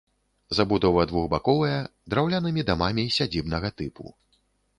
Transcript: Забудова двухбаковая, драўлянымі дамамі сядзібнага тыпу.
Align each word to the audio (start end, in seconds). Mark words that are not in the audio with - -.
Забудова 0.59 1.03
двухбаковая, 1.11 1.77
драўлянымі 2.15 2.65
дамамі 2.71 3.05
сядзібнага 3.19 3.73
тыпу. 3.79 4.17